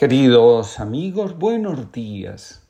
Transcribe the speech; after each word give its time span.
Queridos 0.00 0.80
amigos, 0.80 1.38
buenos 1.38 1.92
días. 1.92 2.62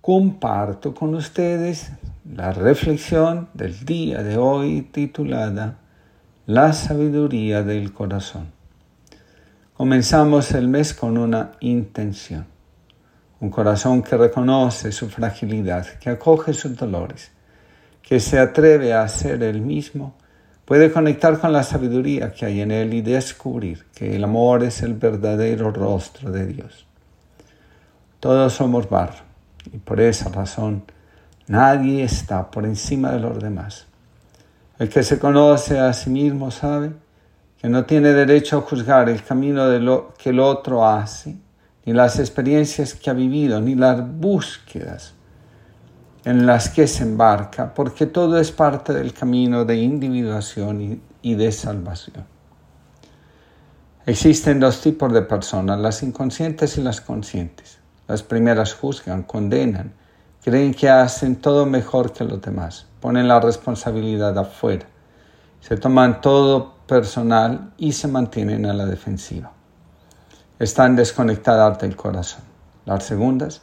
Comparto 0.00 0.92
con 0.92 1.14
ustedes 1.14 1.92
la 2.28 2.52
reflexión 2.52 3.48
del 3.54 3.84
día 3.84 4.24
de 4.24 4.38
hoy 4.38 4.82
titulada 4.82 5.78
La 6.46 6.72
sabiduría 6.72 7.62
del 7.62 7.92
corazón. 7.92 8.50
Comenzamos 9.74 10.50
el 10.50 10.66
mes 10.66 10.94
con 10.94 11.16
una 11.16 11.52
intención. 11.60 12.44
Un 13.38 13.50
corazón 13.50 14.02
que 14.02 14.16
reconoce 14.16 14.90
su 14.90 15.08
fragilidad, 15.08 15.86
que 16.00 16.10
acoge 16.10 16.52
sus 16.54 16.76
dolores, 16.76 17.30
que 18.02 18.18
se 18.18 18.40
atreve 18.40 18.94
a 18.94 19.06
ser 19.06 19.44
el 19.44 19.60
mismo 19.60 20.16
puede 20.64 20.90
conectar 20.90 21.38
con 21.38 21.52
la 21.52 21.62
sabiduría 21.62 22.32
que 22.32 22.46
hay 22.46 22.60
en 22.60 22.70
él 22.70 22.94
y 22.94 23.02
descubrir 23.02 23.86
que 23.94 24.16
el 24.16 24.24
amor 24.24 24.62
es 24.62 24.82
el 24.82 24.94
verdadero 24.94 25.70
rostro 25.70 26.30
de 26.30 26.46
Dios. 26.46 26.86
Todos 28.20 28.54
somos 28.54 28.88
barro 28.88 29.22
y 29.72 29.78
por 29.78 30.00
esa 30.00 30.30
razón 30.30 30.84
nadie 31.46 32.04
está 32.04 32.50
por 32.50 32.64
encima 32.64 33.12
de 33.12 33.20
los 33.20 33.38
demás. 33.38 33.86
El 34.78 34.88
que 34.88 35.02
se 35.02 35.18
conoce 35.18 35.78
a 35.78 35.92
sí 35.92 36.10
mismo 36.10 36.50
sabe 36.50 36.92
que 37.60 37.68
no 37.68 37.84
tiene 37.84 38.12
derecho 38.12 38.58
a 38.58 38.62
juzgar 38.62 39.08
el 39.08 39.22
camino 39.22 39.68
de 39.68 39.80
lo 39.80 40.14
que 40.18 40.30
el 40.30 40.40
otro 40.40 40.86
hace, 40.86 41.36
ni 41.84 41.92
las 41.92 42.18
experiencias 42.18 42.94
que 42.94 43.10
ha 43.10 43.12
vivido, 43.12 43.60
ni 43.60 43.74
las 43.74 44.06
búsquedas 44.06 45.14
en 46.24 46.46
las 46.46 46.70
que 46.70 46.86
se 46.86 47.02
embarca, 47.02 47.74
porque 47.74 48.06
todo 48.06 48.38
es 48.38 48.50
parte 48.50 48.92
del 48.94 49.12
camino 49.12 49.64
de 49.64 49.76
individuación 49.76 51.00
y, 51.20 51.34
de 51.34 51.52
salvación. 51.52 52.24
Existen 54.06 54.60
dos 54.60 54.80
tipos 54.80 55.12
de 55.12 55.22
personas, 55.22 55.78
las 55.78 56.02
inconscientes 56.02 56.78
y 56.78 56.82
las 56.82 57.00
conscientes. 57.00 57.78
Las 58.06 58.22
primeras 58.22 58.74
juzgan, 58.74 59.22
condenan, 59.22 59.92
creen 60.42 60.74
que 60.74 60.88
hacen 60.88 61.36
todo 61.36 61.64
mejor 61.64 62.12
que 62.12 62.24
los 62.24 62.40
demás, 62.40 62.86
ponen 63.00 63.28
la 63.28 63.40
responsabilidad 63.40 64.36
afuera, 64.38 64.86
se 65.60 65.76
toman 65.76 66.20
todo 66.20 66.74
personal 66.86 67.72
y 67.78 67.92
se 67.92 68.08
mantienen 68.08 68.66
a 68.66 68.74
la 68.74 68.84
defensiva. 68.84 69.52
Están 70.58 70.96
desconectadas 70.96 71.78
del 71.78 71.96
corazón. 71.96 72.42
Las 72.84 73.04
segundas 73.04 73.62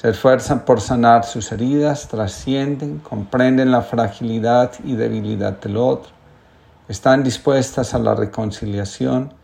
se 0.00 0.10
esfuerzan 0.10 0.64
por 0.64 0.80
sanar 0.80 1.24
sus 1.24 1.50
heridas, 1.50 2.06
trascienden, 2.06 2.98
comprenden 3.00 3.72
la 3.72 3.82
fragilidad 3.82 4.70
y 4.84 4.94
debilidad 4.94 5.58
del 5.58 5.76
otro, 5.76 6.12
están 6.86 7.24
dispuestas 7.24 7.94
a 7.94 7.98
la 7.98 8.14
reconciliación, 8.14 9.34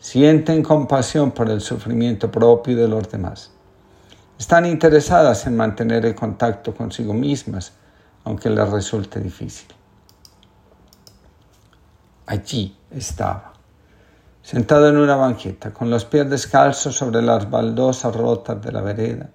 sienten 0.00 0.64
compasión 0.64 1.30
por 1.30 1.48
el 1.48 1.60
sufrimiento 1.60 2.28
propio 2.28 2.76
de 2.76 2.88
los 2.88 3.08
demás. 3.08 3.52
Están 4.36 4.66
interesadas 4.66 5.46
en 5.46 5.56
mantener 5.56 6.04
el 6.04 6.16
contacto 6.16 6.74
consigo 6.74 7.14
mismas, 7.14 7.74
aunque 8.24 8.50
les 8.50 8.68
resulte 8.68 9.20
difícil. 9.20 9.68
Allí 12.26 12.76
estaba, 12.90 13.52
sentado 14.42 14.88
en 14.88 14.96
una 14.96 15.14
banqueta, 15.14 15.72
con 15.72 15.88
los 15.88 16.04
pies 16.04 16.28
descalzos 16.28 16.96
sobre 16.96 17.22
las 17.22 17.48
baldosas 17.48 18.16
rotas 18.16 18.60
de 18.60 18.72
la 18.72 18.80
vereda, 18.80 19.30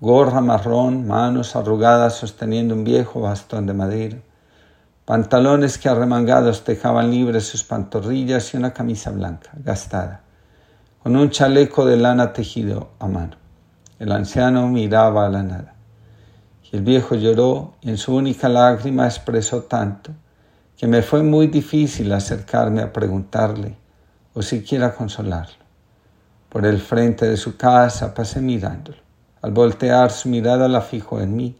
gorra 0.00 0.40
marrón, 0.40 1.08
manos 1.08 1.56
arrugadas 1.56 2.14
sosteniendo 2.14 2.74
un 2.74 2.84
viejo 2.84 3.20
bastón 3.20 3.66
de 3.66 3.74
madera, 3.74 4.18
pantalones 5.04 5.76
que 5.76 5.88
arremangados 5.88 6.64
dejaban 6.64 7.10
libres 7.10 7.48
sus 7.48 7.64
pantorrillas 7.64 8.54
y 8.54 8.56
una 8.56 8.72
camisa 8.72 9.10
blanca, 9.10 9.50
gastada, 9.56 10.20
con 11.02 11.16
un 11.16 11.30
chaleco 11.30 11.84
de 11.84 11.96
lana 11.96 12.32
tejido 12.32 12.90
a 13.00 13.08
mano. 13.08 13.36
El 13.98 14.12
anciano 14.12 14.68
miraba 14.68 15.26
a 15.26 15.30
la 15.30 15.42
nada. 15.42 15.74
Y 16.70 16.76
el 16.76 16.82
viejo 16.82 17.16
lloró 17.16 17.74
y 17.80 17.90
en 17.90 17.96
su 17.96 18.14
única 18.14 18.48
lágrima 18.48 19.06
expresó 19.06 19.62
tanto 19.62 20.12
que 20.76 20.86
me 20.86 21.02
fue 21.02 21.24
muy 21.24 21.48
difícil 21.48 22.12
acercarme 22.12 22.82
a 22.82 22.92
preguntarle 22.92 23.76
o 24.34 24.42
siquiera 24.42 24.94
consolarlo. 24.94 25.64
Por 26.48 26.64
el 26.66 26.78
frente 26.78 27.26
de 27.26 27.36
su 27.36 27.56
casa 27.56 28.14
pasé 28.14 28.40
mirándolo. 28.40 29.07
Al 29.42 29.52
voltear 29.52 30.10
su 30.10 30.28
mirada 30.28 30.68
la 30.68 30.80
fijó 30.80 31.20
en 31.20 31.36
mí. 31.36 31.56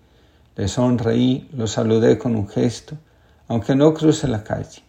Le 0.56 0.68
sonreí, 0.68 1.48
lo 1.52 1.66
saludé 1.66 2.18
con 2.18 2.34
un 2.34 2.48
gesto, 2.48 2.96
aunque 3.46 3.74
no 3.74 3.94
cruce 3.94 4.26
la 4.28 4.42
calle. 4.42 4.82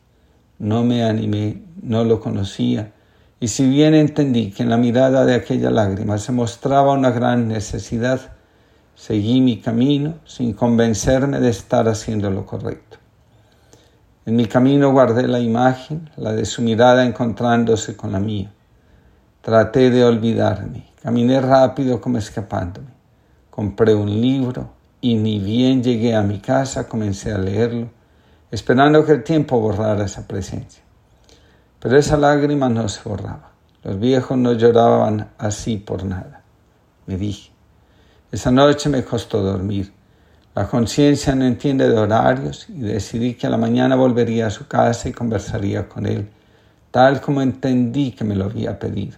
No 0.57 0.83
me 0.83 1.03
animé, 1.03 1.63
no 1.81 2.03
lo 2.03 2.19
conocía, 2.19 2.91
y 3.39 3.47
si 3.47 3.69
bien 3.69 3.93
entendí 3.93 4.51
que 4.51 4.63
en 4.63 4.69
la 4.69 4.75
mirada 4.75 5.25
de 5.25 5.33
aquella 5.33 5.71
lágrima 5.71 6.17
se 6.17 6.33
mostraba 6.33 6.91
una 6.91 7.11
gran 7.11 7.47
necesidad, 7.47 8.19
seguí 8.95 9.39
mi 9.39 9.61
camino 9.61 10.15
sin 10.25 10.51
convencerme 10.51 11.39
de 11.39 11.49
estar 11.49 11.87
haciendo 11.87 12.29
lo 12.29 12.45
correcto. 12.45 12.97
En 14.25 14.35
mi 14.35 14.45
camino 14.45 14.91
guardé 14.91 15.25
la 15.27 15.39
imagen, 15.39 16.09
la 16.17 16.33
de 16.33 16.43
su 16.43 16.61
mirada 16.61 17.05
encontrándose 17.05 17.95
con 17.95 18.11
la 18.11 18.19
mía. 18.19 18.51
Traté 19.41 19.89
de 19.89 20.03
olvidarme, 20.03 20.88
Caminé 21.01 21.39
rápido 21.39 22.01
como 22.01 22.17
escapándome. 22.17 22.89
Compré 23.49 23.95
un 23.95 24.09
libro 24.09 24.69
y 24.99 25.15
ni 25.15 25.39
bien 25.39 25.81
llegué 25.81 26.13
a 26.13 26.21
mi 26.23 26.39
casa 26.39 26.89
comencé 26.89 27.31
a 27.31 27.37
leerlo, 27.37 27.89
esperando 28.51 29.05
que 29.05 29.13
el 29.13 29.23
tiempo 29.23 29.61
borrara 29.61 30.03
esa 30.03 30.27
presencia. 30.27 30.83
Pero 31.79 31.97
esa 31.97 32.17
lágrima 32.17 32.67
no 32.67 32.89
se 32.89 33.07
borraba. 33.07 33.51
Los 33.81 33.97
viejos 33.97 34.37
no 34.37 34.51
lloraban 34.51 35.29
así 35.37 35.77
por 35.77 36.03
nada. 36.03 36.43
Me 37.07 37.15
dije. 37.15 37.51
Esa 38.29 38.51
noche 38.51 38.89
me 38.89 39.05
costó 39.05 39.41
dormir. 39.41 39.93
La 40.53 40.67
conciencia 40.67 41.33
no 41.33 41.45
entiende 41.45 41.89
de 41.89 41.97
horarios 41.97 42.67
y 42.67 42.81
decidí 42.81 43.35
que 43.35 43.47
a 43.47 43.49
la 43.49 43.57
mañana 43.57 43.95
volvería 43.95 44.47
a 44.47 44.51
su 44.51 44.67
casa 44.67 45.07
y 45.07 45.13
conversaría 45.13 45.87
con 45.87 46.05
él, 46.05 46.29
tal 46.91 47.21
como 47.21 47.41
entendí 47.41 48.11
que 48.11 48.25
me 48.25 48.35
lo 48.35 48.45
había 48.45 48.77
pedido. 48.77 49.17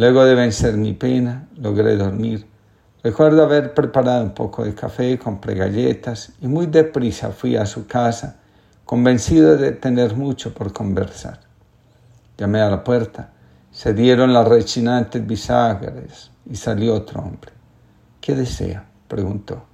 Luego 0.00 0.24
de 0.24 0.34
vencer 0.34 0.78
mi 0.78 0.94
pena, 0.94 1.46
logré 1.56 1.94
dormir. 1.94 2.46
Recuerdo 3.02 3.42
haber 3.42 3.74
preparado 3.74 4.24
un 4.24 4.30
poco 4.30 4.64
de 4.64 4.74
café, 4.74 5.18
compré 5.18 5.54
galletas 5.54 6.32
y 6.40 6.48
muy 6.48 6.64
deprisa 6.68 7.32
fui 7.32 7.54
a 7.54 7.66
su 7.66 7.86
casa, 7.86 8.40
convencido 8.86 9.58
de 9.58 9.72
tener 9.72 10.16
mucho 10.16 10.54
por 10.54 10.72
conversar. 10.72 11.40
Llamé 12.38 12.62
a 12.62 12.70
la 12.70 12.82
puerta, 12.82 13.32
se 13.70 13.92
dieron 13.92 14.32
las 14.32 14.48
rechinantes 14.48 15.26
bisagras 15.26 16.30
y 16.46 16.56
salió 16.56 16.94
otro 16.94 17.20
hombre. 17.20 17.52
¿Qué 18.22 18.34
desea? 18.34 18.86
preguntó, 19.06 19.64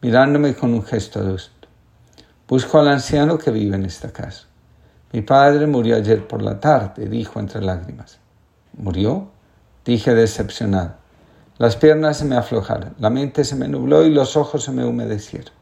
mirándome 0.00 0.54
con 0.54 0.74
un 0.74 0.84
gesto 0.84 1.18
adusto. 1.18 1.66
Busco 2.46 2.78
al 2.78 2.86
anciano 2.86 3.36
que 3.36 3.50
vive 3.50 3.74
en 3.74 3.84
esta 3.84 4.12
casa. 4.12 4.44
Mi 5.12 5.22
padre 5.22 5.66
murió 5.66 5.96
ayer 5.96 6.24
por 6.28 6.40
la 6.40 6.60
tarde, 6.60 7.08
dijo 7.08 7.40
entre 7.40 7.62
lágrimas. 7.62 8.20
¿Murió? 8.72 9.34
Dije 9.86 10.14
decepcionado. 10.14 10.96
Las 11.58 11.76
piernas 11.76 12.18
se 12.18 12.26
me 12.26 12.36
aflojaron, 12.36 12.94
la 12.98 13.08
mente 13.08 13.44
se 13.44 13.56
me 13.56 13.68
nubló 13.68 14.04
y 14.04 14.10
los 14.10 14.36
ojos 14.36 14.64
se 14.64 14.72
me 14.72 14.84
humedecieron. 14.84 15.52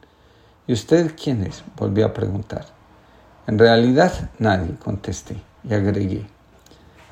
¿Y 0.67 0.73
usted 0.73 1.13
quién 1.23 1.45
es? 1.45 1.63
volví 1.77 2.03
a 2.03 2.13
preguntar. 2.13 2.65
En 3.47 3.59
realidad 3.59 4.31
nadie, 4.39 4.75
contesté 4.83 5.37
y 5.63 5.75
agregué. 5.75 6.27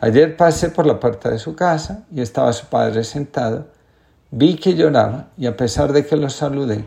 Ayer 0.01 0.37
pasé 0.37 0.71
por 0.71 0.87
la 0.87 0.99
puerta 0.99 1.31
de 1.31 1.39
su 1.39 1.55
casa 1.55 2.05
y 2.11 2.23
estaba 2.23 2.53
su 2.53 2.67
padre 2.67 3.05
sentado. 3.05 3.69
Vi 4.31 4.57
que 4.57 4.75
lloraba 4.75 5.29
y 5.37 5.47
a 5.47 5.57
pesar 5.57 5.93
de 5.93 6.07
que 6.07 6.17
lo 6.17 6.31
saludé, 6.31 6.85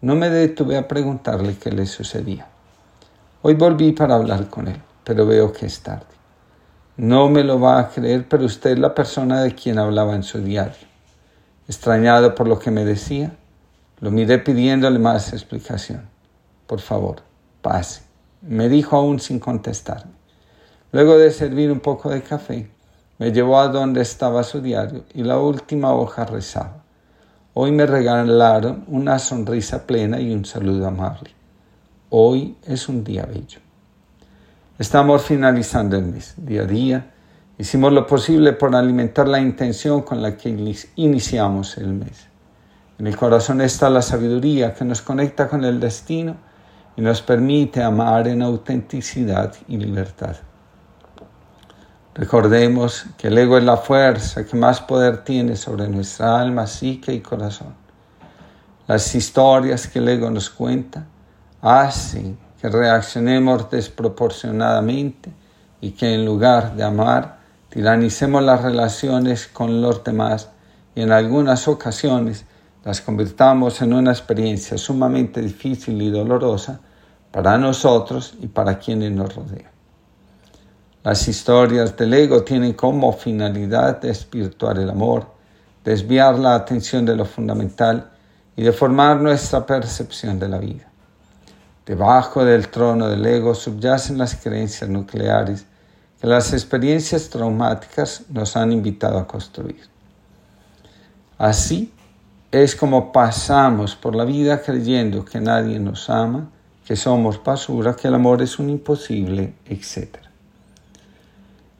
no 0.00 0.16
me 0.16 0.28
detuve 0.28 0.76
a 0.76 0.88
preguntarle 0.88 1.56
qué 1.56 1.70
le 1.70 1.86
sucedía. 1.86 2.48
Hoy 3.42 3.54
volví 3.54 3.92
para 3.92 4.16
hablar 4.16 4.48
con 4.48 4.66
él, 4.66 4.82
pero 5.04 5.24
veo 5.24 5.52
que 5.52 5.66
es 5.66 5.80
tarde. 5.80 6.17
No 6.98 7.28
me 7.28 7.44
lo 7.44 7.60
va 7.60 7.78
a 7.78 7.90
creer, 7.90 8.26
pero 8.28 8.44
usted 8.44 8.70
es 8.70 8.78
la 8.80 8.92
persona 8.92 9.40
de 9.40 9.54
quien 9.54 9.78
hablaba 9.78 10.16
en 10.16 10.24
su 10.24 10.40
diario. 10.40 10.88
Extrañado 11.68 12.34
por 12.34 12.48
lo 12.48 12.58
que 12.58 12.72
me 12.72 12.84
decía, 12.84 13.36
lo 14.00 14.10
miré 14.10 14.40
pidiéndole 14.40 14.98
más 14.98 15.32
explicación. 15.32 16.08
Por 16.66 16.80
favor, 16.80 17.22
pase, 17.62 18.02
me 18.42 18.68
dijo 18.68 18.96
aún 18.96 19.20
sin 19.20 19.38
contestarme. 19.38 20.10
Luego 20.90 21.16
de 21.16 21.30
servir 21.30 21.70
un 21.70 21.78
poco 21.78 22.10
de 22.10 22.20
café, 22.20 22.68
me 23.18 23.30
llevó 23.30 23.60
a 23.60 23.68
donde 23.68 24.00
estaba 24.00 24.42
su 24.42 24.60
diario 24.60 25.04
y 25.14 25.22
la 25.22 25.38
última 25.38 25.94
hoja 25.94 26.24
rezaba. 26.24 26.82
Hoy 27.54 27.70
me 27.70 27.86
regalaron 27.86 28.82
una 28.88 29.20
sonrisa 29.20 29.86
plena 29.86 30.18
y 30.18 30.34
un 30.34 30.44
saludo 30.44 30.88
amable. 30.88 31.30
Hoy 32.10 32.56
es 32.66 32.88
un 32.88 33.04
día 33.04 33.24
bello. 33.24 33.67
Estamos 34.78 35.24
finalizando 35.24 35.96
el 35.96 36.04
mes. 36.04 36.34
Día 36.36 36.62
a 36.62 36.64
día 36.64 37.10
hicimos 37.58 37.92
lo 37.92 38.06
posible 38.06 38.52
por 38.52 38.76
alimentar 38.76 39.26
la 39.26 39.40
intención 39.40 40.02
con 40.02 40.22
la 40.22 40.36
que 40.36 40.50
iniciamos 40.94 41.78
el 41.78 41.94
mes. 41.94 42.28
En 42.96 43.08
el 43.08 43.16
corazón 43.16 43.60
está 43.60 43.90
la 43.90 44.02
sabiduría 44.02 44.74
que 44.74 44.84
nos 44.84 45.02
conecta 45.02 45.48
con 45.48 45.64
el 45.64 45.80
destino 45.80 46.36
y 46.96 47.00
nos 47.00 47.22
permite 47.22 47.82
amar 47.82 48.28
en 48.28 48.40
autenticidad 48.40 49.52
y 49.66 49.78
libertad. 49.78 50.36
Recordemos 52.14 53.06
que 53.16 53.26
el 53.28 53.38
ego 53.38 53.58
es 53.58 53.64
la 53.64 53.78
fuerza 53.78 54.46
que 54.46 54.56
más 54.56 54.80
poder 54.80 55.24
tiene 55.24 55.56
sobre 55.56 55.88
nuestra 55.88 56.40
alma, 56.40 56.68
psique 56.68 57.12
y 57.12 57.20
corazón. 57.20 57.74
Las 58.86 59.12
historias 59.12 59.88
que 59.88 59.98
el 59.98 60.08
ego 60.08 60.30
nos 60.30 60.48
cuenta 60.48 61.04
hacen 61.60 62.38
que 62.60 62.68
reaccionemos 62.68 63.70
desproporcionadamente 63.70 65.30
y 65.80 65.92
que 65.92 66.14
en 66.14 66.24
lugar 66.24 66.74
de 66.74 66.82
amar, 66.82 67.38
tiranicemos 67.68 68.42
las 68.42 68.62
relaciones 68.62 69.46
con 69.46 69.80
los 69.80 70.02
demás 70.02 70.50
y 70.94 71.02
en 71.02 71.12
algunas 71.12 71.68
ocasiones 71.68 72.44
las 72.84 73.00
convirtamos 73.00 73.80
en 73.82 73.92
una 73.92 74.10
experiencia 74.10 74.78
sumamente 74.78 75.40
difícil 75.40 76.00
y 76.02 76.10
dolorosa 76.10 76.80
para 77.30 77.58
nosotros 77.58 78.34
y 78.40 78.46
para 78.48 78.78
quienes 78.78 79.12
nos 79.12 79.34
rodean. 79.34 79.70
Las 81.04 81.28
historias 81.28 81.96
del 81.96 82.14
ego 82.14 82.42
tienen 82.42 82.72
como 82.72 83.12
finalidad 83.12 84.04
espiritual 84.04 84.78
el 84.78 84.90
amor, 84.90 85.26
desviar 85.84 86.38
la 86.38 86.54
atención 86.54 87.06
de 87.06 87.14
lo 87.14 87.24
fundamental 87.24 88.10
y 88.56 88.62
deformar 88.62 89.20
nuestra 89.20 89.64
percepción 89.64 90.38
de 90.38 90.48
la 90.48 90.58
vida. 90.58 90.87
Debajo 91.88 92.44
del 92.44 92.68
trono 92.68 93.08
del 93.08 93.24
ego 93.24 93.54
subyacen 93.54 94.18
las 94.18 94.36
creencias 94.36 94.90
nucleares 94.90 95.64
que 96.20 96.26
las 96.26 96.52
experiencias 96.52 97.30
traumáticas 97.30 98.24
nos 98.28 98.58
han 98.58 98.72
invitado 98.72 99.18
a 99.18 99.26
construir. 99.26 99.80
Así 101.38 101.90
es 102.52 102.76
como 102.76 103.10
pasamos 103.10 103.96
por 103.96 104.14
la 104.14 104.26
vida 104.26 104.60
creyendo 104.60 105.24
que 105.24 105.40
nadie 105.40 105.78
nos 105.80 106.10
ama, 106.10 106.50
que 106.84 106.94
somos 106.94 107.42
basura, 107.42 107.96
que 107.96 108.08
el 108.08 108.16
amor 108.16 108.42
es 108.42 108.58
un 108.58 108.68
imposible, 108.68 109.54
etc. 109.64 110.18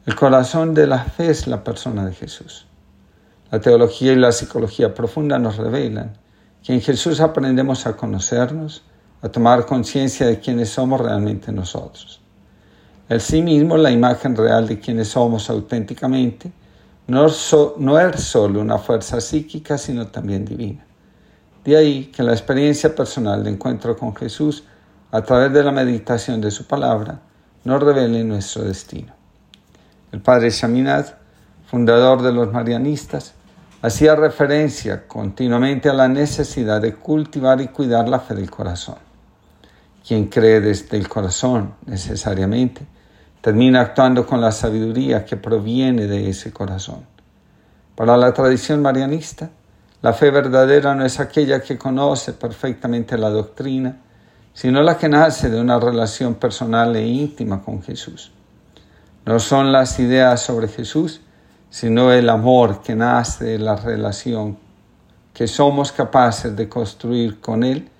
El 0.06 0.16
corazón 0.16 0.72
de 0.72 0.86
la 0.86 1.04
fe 1.04 1.28
es 1.28 1.46
la 1.46 1.62
persona 1.62 2.06
de 2.06 2.14
Jesús. 2.14 2.66
La 3.50 3.60
teología 3.60 4.14
y 4.14 4.16
la 4.16 4.32
psicología 4.32 4.94
profunda 4.94 5.38
nos 5.38 5.58
revelan 5.58 6.16
que 6.62 6.72
en 6.72 6.80
Jesús 6.80 7.20
aprendemos 7.20 7.86
a 7.86 7.94
conocernos, 7.94 8.84
a 9.20 9.28
tomar 9.28 9.66
conciencia 9.66 10.26
de 10.26 10.38
quiénes 10.38 10.70
somos 10.70 11.00
realmente 11.00 11.50
nosotros. 11.52 12.20
El 13.08 13.20
sí 13.20 13.42
mismo, 13.42 13.76
la 13.76 13.90
imagen 13.90 14.36
real 14.36 14.68
de 14.68 14.78
quienes 14.78 15.08
somos 15.08 15.48
auténticamente, 15.48 16.52
no, 17.06 17.26
no 17.78 17.98
es 17.98 18.20
solo 18.20 18.60
una 18.60 18.76
fuerza 18.78 19.20
psíquica, 19.20 19.78
sino 19.78 20.08
también 20.08 20.44
divina. 20.44 20.84
De 21.64 21.76
ahí 21.76 22.06
que 22.06 22.22
la 22.22 22.32
experiencia 22.32 22.94
personal 22.94 23.42
de 23.42 23.50
encuentro 23.50 23.96
con 23.96 24.14
Jesús, 24.14 24.64
a 25.10 25.22
través 25.22 25.52
de 25.52 25.64
la 25.64 25.72
meditación 25.72 26.40
de 26.40 26.50
su 26.50 26.66
palabra, 26.66 27.20
nos 27.64 27.82
revele 27.82 28.22
nuestro 28.24 28.64
destino. 28.64 29.14
El 30.12 30.20
padre 30.20 30.50
Chaminad, 30.50 31.06
fundador 31.66 32.22
de 32.22 32.32
los 32.32 32.52
marianistas, 32.52 33.34
hacía 33.80 34.14
referencia 34.14 35.06
continuamente 35.06 35.88
a 35.88 35.94
la 35.94 36.08
necesidad 36.08 36.80
de 36.80 36.94
cultivar 36.94 37.60
y 37.60 37.68
cuidar 37.68 38.08
la 38.08 38.20
fe 38.20 38.34
del 38.34 38.50
corazón. 38.50 39.07
Quien 40.08 40.28
cree 40.28 40.62
desde 40.62 40.96
el 40.96 41.06
corazón 41.06 41.74
necesariamente 41.84 42.86
termina 43.42 43.82
actuando 43.82 44.24
con 44.24 44.40
la 44.40 44.52
sabiduría 44.52 45.26
que 45.26 45.36
proviene 45.36 46.06
de 46.06 46.30
ese 46.30 46.50
corazón. 46.50 47.04
Para 47.94 48.16
la 48.16 48.32
tradición 48.32 48.80
marianista, 48.80 49.50
la 50.00 50.14
fe 50.14 50.30
verdadera 50.30 50.94
no 50.94 51.04
es 51.04 51.20
aquella 51.20 51.60
que 51.60 51.76
conoce 51.76 52.32
perfectamente 52.32 53.18
la 53.18 53.28
doctrina, 53.28 53.98
sino 54.54 54.80
la 54.80 54.96
que 54.96 55.10
nace 55.10 55.50
de 55.50 55.60
una 55.60 55.78
relación 55.78 56.36
personal 56.36 56.96
e 56.96 57.06
íntima 57.06 57.60
con 57.62 57.82
Jesús. 57.82 58.32
No 59.26 59.38
son 59.38 59.72
las 59.72 60.00
ideas 60.00 60.40
sobre 60.40 60.68
Jesús, 60.68 61.20
sino 61.68 62.12
el 62.12 62.30
amor 62.30 62.80
que 62.80 62.96
nace 62.96 63.44
de 63.44 63.58
la 63.58 63.76
relación 63.76 64.56
que 65.34 65.46
somos 65.46 65.92
capaces 65.92 66.56
de 66.56 66.66
construir 66.66 67.42
con 67.42 67.62
Él 67.62 67.90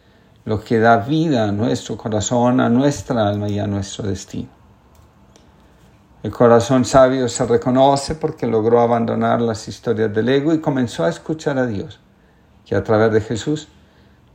lo 0.48 0.64
que 0.64 0.78
da 0.78 0.96
vida 0.96 1.46
a 1.46 1.52
nuestro 1.52 1.98
corazón, 1.98 2.60
a 2.60 2.70
nuestra 2.70 3.28
alma 3.28 3.50
y 3.50 3.58
a 3.58 3.66
nuestro 3.66 4.08
destino. 4.08 4.48
El 6.22 6.30
corazón 6.30 6.86
sabio 6.86 7.28
se 7.28 7.44
reconoce 7.44 8.14
porque 8.14 8.46
logró 8.46 8.80
abandonar 8.80 9.42
las 9.42 9.68
historias 9.68 10.12
del 10.14 10.30
ego 10.30 10.54
y 10.54 10.60
comenzó 10.60 11.04
a 11.04 11.10
escuchar 11.10 11.58
a 11.58 11.66
Dios, 11.66 12.00
que 12.64 12.74
a 12.74 12.82
través 12.82 13.12
de 13.12 13.20
Jesús 13.20 13.68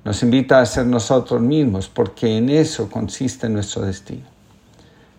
nos 0.06 0.22
invita 0.22 0.60
a 0.60 0.66
ser 0.68 0.86
nosotros 0.86 1.42
mismos, 1.42 1.90
porque 1.90 2.38
en 2.38 2.50
eso 2.50 2.92
consiste 2.92 3.50
nuestro 3.50 3.82
destino. 3.82 4.28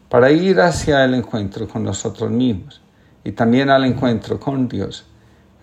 Para 0.08 0.30
ir 0.30 0.60
hacia 0.60 1.04
el 1.04 1.14
encuentro 1.14 1.66
con 1.66 1.82
nosotros 1.82 2.30
mismos 2.30 2.80
y 3.24 3.32
también 3.32 3.68
al 3.68 3.84
encuentro 3.84 4.38
con 4.38 4.68
Dios, 4.68 5.06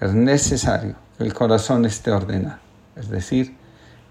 es 0.01 0.13
necesario 0.13 0.95
que 1.18 1.24
el 1.24 1.34
corazón 1.34 1.86
esté 1.86 2.12
ordenado, 2.12 2.60
es 2.98 3.07
decir, 3.07 3.61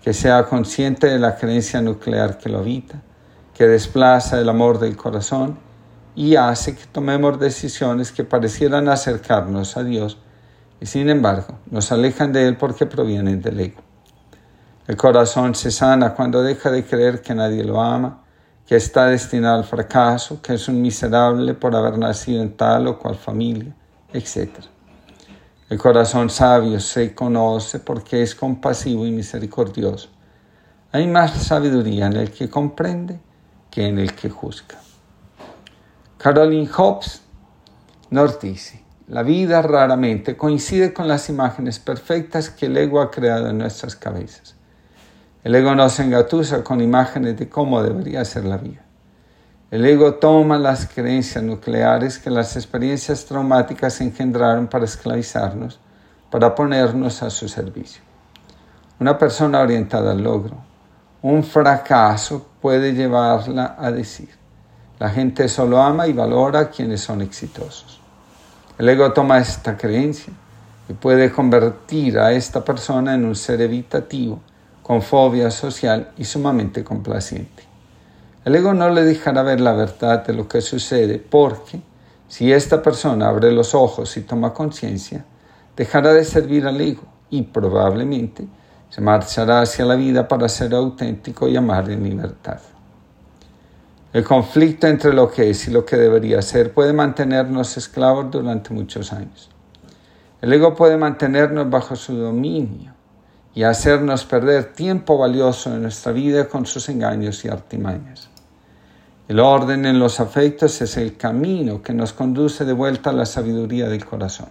que 0.03 0.13
sea 0.15 0.45
consciente 0.45 1.09
de 1.09 1.19
la 1.19 1.37
creencia 1.37 1.81
nuclear 1.81 2.39
que 2.39 2.49
lo 2.49 2.59
habita, 2.59 3.03
que 3.55 3.67
desplaza 3.67 4.41
el 4.41 4.49
amor 4.49 4.79
del 4.79 4.97
corazón 4.97 5.59
y 6.15 6.37
hace 6.37 6.75
que 6.75 6.87
tomemos 6.87 7.39
decisiones 7.39 8.11
que 8.11 8.25
parecieran 8.25 8.89
acercarnos 8.89 9.77
a 9.77 9.85
Dios 9.85 10.19
y 10.81 10.87
sin 10.87 11.11
embargo 11.11 11.59
nos 11.71 11.93
alejan 11.93 12.33
de 12.33 12.49
Él 12.49 12.57
porque 12.57 12.87
provienen 12.87 13.43
del 13.43 13.61
ego. 13.61 13.83
El 14.87 14.97
corazón 14.97 15.55
se 15.55 15.71
sana 15.71 16.15
cuando 16.15 16.43
deja 16.43 16.71
de 16.71 16.85
creer 16.85 17.23
que 17.23 17.35
nadie 17.35 17.63
lo 17.63 17.81
ama, 17.81 18.25
que 18.67 18.77
está 18.77 19.07
destinado 19.07 19.59
al 19.59 19.65
fracaso, 19.65 20.41
que 20.43 20.55
es 20.55 20.69
un 20.69 20.81
miserable 20.81 21.55
por 21.55 21.77
haber 21.77 21.99
nacido 21.99 22.43
en 22.43 22.57
tal 22.57 22.87
o 22.87 22.99
cual 22.99 23.15
familia, 23.15 23.75
etc. 24.13 24.49
El 25.71 25.79
corazón 25.79 26.31
sabio 26.31 26.81
se 26.81 27.15
conoce 27.15 27.79
porque 27.79 28.25
es 28.25 28.35
compasivo 28.35 29.07
y 29.07 29.13
misericordioso. 29.13 30.09
Hay 30.91 31.07
más 31.07 31.45
sabiduría 31.45 32.07
en 32.07 32.15
el 32.15 32.33
que 32.33 32.51
comprende 32.51 33.21
que 33.71 33.87
en 33.87 34.01
el 34.01 34.17
que 34.17 34.29
juzga. 34.29 34.81
Caroline 36.19 36.67
Hobbes 36.67 37.23
nos 38.11 38.41
dice, 38.41 38.83
la 39.07 39.23
vida 39.23 39.63
raramente 39.63 40.37
coincide 40.37 40.93
con 40.93 41.07
las 41.07 41.29
imágenes 41.29 41.79
perfectas 41.79 42.51
que 42.51 42.67
el 42.67 42.77
ego 42.77 43.01
ha 43.01 43.13
creado 43.13 43.49
en 43.49 43.59
nuestras 43.59 43.95
cabezas. 43.95 44.57
El 45.45 45.55
ego 45.55 45.77
nos 45.77 46.01
engatusa 46.01 46.65
con 46.65 46.81
imágenes 46.81 47.39
de 47.39 47.49
cómo 47.49 47.81
debería 47.81 48.25
ser 48.25 48.45
la 48.45 48.57
vida. 48.57 48.85
El 49.71 49.87
ego 49.87 50.15
toma 50.15 50.59
las 50.59 50.89
creencias 50.89 51.45
nucleares 51.45 52.19
que 52.19 52.29
las 52.29 52.57
experiencias 52.57 53.25
traumáticas 53.25 54.01
engendraron 54.01 54.67
para 54.67 54.85
esclavizarnos, 54.85 55.79
para 56.29 56.57
ponernos 56.57 57.23
a 57.23 57.31
su 57.31 57.49
servicio. 57.49 58.03
Una 58.99 59.17
persona 59.17 59.61
orientada 59.61 60.11
al 60.11 60.25
logro, 60.25 60.57
un 61.23 61.45
fracaso 61.45 62.49
puede 62.61 62.95
llevarla 62.95 63.77
a 63.79 63.93
decir, 63.93 64.31
la 64.99 65.09
gente 65.09 65.49
solo 65.49 65.81
ama 65.81 66.09
y 66.09 66.15
valora 66.15 66.59
a 66.59 66.69
quienes 66.69 67.03
son 67.03 67.23
exitosos. 67.23 68.01
El 68.77 68.89
ego 68.89 69.13
toma 69.13 69.39
esta 69.39 69.77
creencia 69.77 70.33
y 70.89 70.95
puede 70.95 71.31
convertir 71.31 72.19
a 72.19 72.33
esta 72.33 72.65
persona 72.65 73.15
en 73.15 73.25
un 73.25 73.37
ser 73.37 73.61
evitativo, 73.61 74.41
con 74.83 75.01
fobia 75.01 75.49
social 75.53 76.11
y 76.19 76.25
sumamente 76.25 76.83
complaciente. 76.83 77.70
El 78.43 78.55
ego 78.55 78.73
no 78.73 78.89
le 78.89 79.05
dejará 79.05 79.43
ver 79.43 79.61
la 79.61 79.75
verdad 79.75 80.25
de 80.25 80.33
lo 80.33 80.49
que 80.49 80.63
sucede 80.63 81.19
porque 81.19 81.83
si 82.27 82.51
esta 82.51 82.83
persona 82.83 83.29
abre 83.29 83.53
los 83.53 83.75
ojos 83.75 84.17
y 84.17 84.23
toma 84.23 84.55
conciencia, 84.55 85.27
dejará 85.77 86.15
de 86.15 86.25
servir 86.25 86.67
al 86.67 86.81
ego 86.81 87.03
y 87.29 87.43
probablemente 87.43 88.49
se 88.89 89.03
marchará 89.03 89.61
hacia 89.61 89.85
la 89.85 89.95
vida 89.95 90.27
para 90.27 90.49
ser 90.49 90.75
auténtico 90.75 91.49
y 91.49 91.57
amar 91.57 91.91
en 91.91 92.03
libertad. 92.03 92.61
El 94.15 94.25
conflicto 94.25 94.87
entre 94.87 95.13
lo 95.13 95.31
que 95.31 95.51
es 95.51 95.69
y 95.69 95.71
lo 95.71 95.85
que 95.85 95.97
debería 95.97 96.41
ser 96.41 96.73
puede 96.73 96.95
mantenernos 96.95 97.77
esclavos 97.77 98.31
durante 98.31 98.73
muchos 98.73 99.13
años. 99.13 99.51
El 100.41 100.51
ego 100.55 100.75
puede 100.75 100.97
mantenernos 100.97 101.69
bajo 101.69 101.95
su 101.95 102.17
dominio 102.17 102.95
y 103.55 103.65
hacernos 103.65 104.25
perder 104.25 104.73
tiempo 104.73 105.19
valioso 105.19 105.75
en 105.75 105.83
nuestra 105.83 106.13
vida 106.13 106.49
con 106.49 106.67
sus 106.67 106.89
engaños 106.89 107.45
y 107.45 107.49
artimañas. 107.49 108.29
El 109.29 109.41
orden 109.41 109.87
en 109.87 109.99
los 109.99 110.21
afectos 110.21 110.81
es 110.83 110.97
el 110.97 111.17
camino 111.17 111.83
que 111.83 111.93
nos 111.93 112.13
conduce 112.13 112.65
de 112.65 112.73
vuelta 112.73 113.11
a 113.11 113.13
la 113.13 113.27
sabiduría 113.27 113.89
del 113.89 114.05
corazón. 114.05 114.49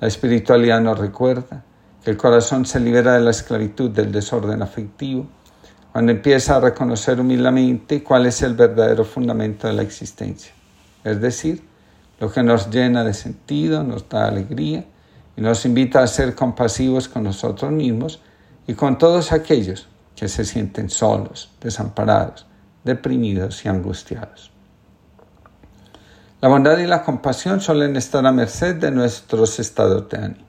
La 0.00 0.08
espiritualidad 0.08 0.80
nos 0.80 0.98
recuerda 0.98 1.64
que 2.02 2.10
el 2.10 2.16
corazón 2.16 2.66
se 2.66 2.80
libera 2.80 3.14
de 3.14 3.20
la 3.20 3.30
esclavitud 3.30 3.90
del 3.90 4.12
desorden 4.12 4.62
afectivo 4.62 5.26
cuando 5.92 6.12
empieza 6.12 6.56
a 6.56 6.60
reconocer 6.60 7.20
humildemente 7.20 8.02
cuál 8.04 8.26
es 8.26 8.42
el 8.42 8.54
verdadero 8.54 9.04
fundamento 9.04 9.66
de 9.66 9.72
la 9.72 9.82
existencia. 9.82 10.52
Es 11.02 11.20
decir, 11.20 11.62
lo 12.20 12.30
que 12.30 12.42
nos 12.42 12.70
llena 12.70 13.04
de 13.04 13.14
sentido, 13.14 13.82
nos 13.82 14.08
da 14.08 14.26
alegría 14.26 14.84
y 15.38 15.40
nos 15.40 15.64
invita 15.64 16.02
a 16.02 16.06
ser 16.08 16.34
compasivos 16.34 17.08
con 17.08 17.22
nosotros 17.22 17.70
mismos 17.70 18.20
y 18.66 18.74
con 18.74 18.98
todos 18.98 19.30
aquellos 19.30 19.86
que 20.16 20.26
se 20.26 20.44
sienten 20.44 20.90
solos, 20.90 21.52
desamparados, 21.60 22.44
deprimidos 22.82 23.64
y 23.64 23.68
angustiados. 23.68 24.50
La 26.40 26.48
bondad 26.48 26.76
y 26.78 26.88
la 26.88 27.04
compasión 27.04 27.60
suelen 27.60 27.94
estar 27.94 28.26
a 28.26 28.32
merced 28.32 28.80
de 28.80 28.90
nuestros 28.90 29.60
estados 29.60 30.08
de 30.08 30.18
ánimo. 30.18 30.46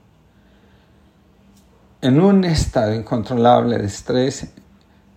En 2.00 2.20
un 2.20 2.44
estado 2.44 2.92
incontrolable 2.92 3.78
de 3.78 3.86
estrés, 3.86 4.48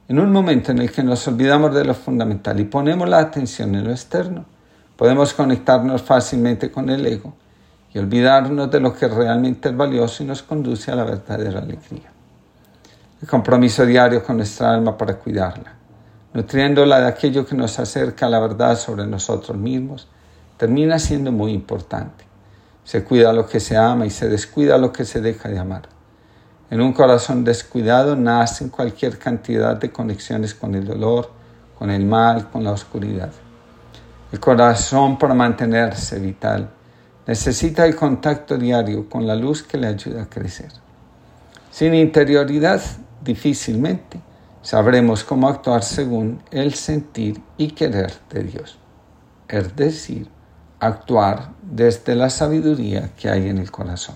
en 0.07 0.19
un 0.19 0.31
momento 0.31 0.71
en 0.71 0.79
el 0.79 0.91
que 0.91 1.01
nos 1.01 1.27
olvidamos 1.27 1.73
de 1.73 1.83
lo 1.83 1.95
fundamental 1.95 2.59
y 2.59 2.65
ponemos 2.65 3.09
la 3.09 3.17
atención 3.17 3.73
en 3.73 3.85
lo 3.85 3.91
externo, 3.91 4.45
podemos 4.95 5.33
conectarnos 5.33 6.03
fácilmente 6.03 6.69
con 6.69 6.91
el 6.91 7.07
ego 7.07 7.33
y 7.93 7.99
olvidarnos 7.99 8.71
de 8.71 8.79
lo 8.79 8.93
que 8.93 9.07
realmente 9.07 9.69
es 9.69 9.77
valioso 9.77 10.23
y 10.23 10.25
nos 10.25 10.41
conduce 10.41 10.91
a 10.91 10.95
la 10.95 11.03
verdadera 11.03 11.59
alegría. 11.59 12.11
El 13.21 13.27
compromiso 13.27 13.85
diario 13.85 14.23
con 14.23 14.37
nuestra 14.37 14.73
alma 14.73 14.97
para 14.97 15.15
cuidarla, 15.15 15.73
nutriéndola 16.33 16.99
de 16.99 17.07
aquello 17.07 17.45
que 17.45 17.55
nos 17.55 17.77
acerca 17.79 18.25
a 18.25 18.29
la 18.29 18.39
verdad 18.39 18.77
sobre 18.77 19.05
nosotros 19.05 19.55
mismos, 19.57 20.07
termina 20.57 20.97
siendo 20.97 21.31
muy 21.31 21.51
importante. 21.53 22.25
Se 22.83 23.03
cuida 23.03 23.31
lo 23.31 23.47
que 23.47 23.59
se 23.59 23.77
ama 23.77 24.05
y 24.05 24.09
se 24.09 24.27
descuida 24.27 24.77
lo 24.77 24.91
que 24.91 25.05
se 25.05 25.21
deja 25.21 25.47
de 25.47 25.59
amar. 25.59 25.83
En 26.69 26.81
un 26.81 26.91
corazón 26.91 27.43
descuidado 27.43 28.15
nacen 28.15 28.69
cualquier 28.69 29.19
cantidad 29.19 29.77
de 29.77 29.91
conexiones 29.91 30.55
con 30.55 30.73
el 30.73 30.85
dolor, 30.85 31.29
con 31.77 31.91
el 31.91 32.03
mal, 32.05 32.49
con 32.49 32.63
la 32.63 32.71
oscuridad. 32.71 33.29
El 34.31 34.39
corazón 34.39 35.19
para 35.19 35.35
mantenerse 35.35 36.19
vital 36.19 36.67
necesita 37.25 37.85
el 37.85 37.95
contacto 37.95 38.57
diario 38.57 39.09
con 39.09 39.25
la 39.25 39.35
luz 39.35 39.63
que 39.63 39.77
le 39.77 39.87
ayuda 39.87 40.23
a 40.23 40.29
crecer. 40.29 40.71
Sin 41.71 41.93
interioridad, 41.93 42.81
difícilmente 43.23 44.19
sabremos 44.61 45.23
cómo 45.23 45.47
actuar 45.47 45.83
según 45.83 46.41
el 46.51 46.73
sentir 46.73 47.41
y 47.57 47.71
querer 47.71 48.13
de 48.29 48.43
Dios. 48.43 48.77
Es 49.47 49.75
decir, 49.75 50.29
actuar 50.79 51.51
desde 51.61 52.15
la 52.15 52.29
sabiduría 52.29 53.11
que 53.17 53.29
hay 53.29 53.49
en 53.49 53.57
el 53.57 53.71
corazón. 53.71 54.15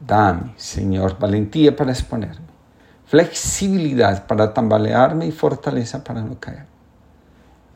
Dame, 0.00 0.54
Señor, 0.56 1.18
valentía 1.18 1.74
para 1.74 1.92
exponerme, 1.92 2.46
flexibilidad 3.06 4.26
para 4.26 4.54
tambalearme 4.54 5.26
y 5.26 5.32
fortaleza 5.32 6.04
para 6.04 6.22
no 6.22 6.38
caer. 6.38 6.66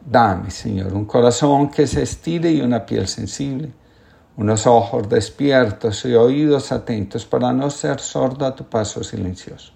Dame, 0.04 0.50
Señor, 0.50 0.92
un 0.94 1.04
corazón 1.04 1.70
que 1.70 1.86
se 1.86 2.02
estire 2.02 2.50
y 2.50 2.60
una 2.60 2.84
piel 2.84 3.06
sensible, 3.06 3.72
unos 4.36 4.66
ojos 4.66 5.08
despiertos 5.08 6.04
y 6.04 6.14
oídos 6.14 6.72
atentos 6.72 7.24
para 7.24 7.52
no 7.52 7.70
ser 7.70 8.00
sordo 8.00 8.44
a 8.44 8.54
tu 8.56 8.64
paso 8.64 9.04
silencioso. 9.04 9.72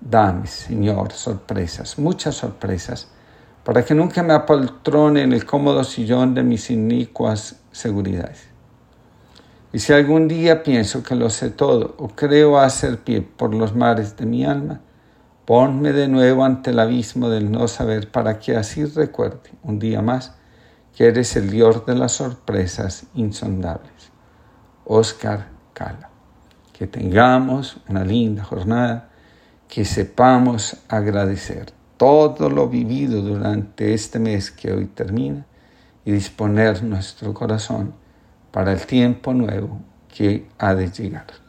Dame, 0.00 0.48
Señor, 0.48 1.12
sorpresas, 1.12 1.98
muchas 2.00 2.34
sorpresas, 2.34 3.08
para 3.62 3.84
que 3.84 3.94
nunca 3.94 4.24
me 4.24 4.32
apoltrone 4.32 5.22
en 5.22 5.32
el 5.32 5.46
cómodo 5.46 5.84
sillón 5.84 6.34
de 6.34 6.42
mis 6.42 6.68
inicuas 6.70 7.60
seguridades. 7.70 8.48
Y 9.72 9.78
si 9.78 9.92
algún 9.92 10.26
día 10.26 10.64
pienso 10.64 11.04
que 11.04 11.14
lo 11.14 11.30
sé 11.30 11.50
todo 11.50 11.94
o 11.98 12.08
creo 12.08 12.58
hacer 12.58 12.98
pie 12.98 13.22
por 13.22 13.54
los 13.54 13.74
mares 13.74 14.16
de 14.16 14.26
mi 14.26 14.44
alma, 14.44 14.80
Ponme 15.46 15.92
de 15.92 16.08
nuevo 16.08 16.44
ante 16.44 16.70
el 16.70 16.80
abismo 16.80 17.28
del 17.28 17.52
no 17.52 17.68
saber 17.68 18.10
para 18.10 18.40
que 18.40 18.56
así 18.56 18.84
recuerde 18.84 19.52
un 19.62 19.78
día 19.78 20.02
más 20.02 20.34
que 20.96 21.06
eres 21.06 21.36
el 21.36 21.50
Dios 21.50 21.86
de 21.86 21.94
las 21.94 22.12
sorpresas 22.12 23.06
insondables. 23.14 24.10
Oscar 24.84 25.46
Cala. 25.72 26.10
Que 26.72 26.88
tengamos 26.88 27.76
una 27.88 28.04
linda 28.04 28.42
jornada, 28.42 29.08
que 29.68 29.84
sepamos 29.84 30.78
agradecer 30.88 31.72
todo 31.96 32.50
lo 32.50 32.68
vivido 32.68 33.22
durante 33.22 33.94
este 33.94 34.18
mes 34.18 34.50
que 34.50 34.72
hoy 34.72 34.86
termina 34.86 35.46
y 36.04 36.10
disponer 36.10 36.82
nuestro 36.82 37.32
corazón 37.32 37.94
para 38.50 38.72
el 38.72 38.84
tiempo 38.84 39.32
nuevo 39.32 39.80
que 40.12 40.48
ha 40.58 40.74
de 40.74 40.90
llegar. 40.90 41.45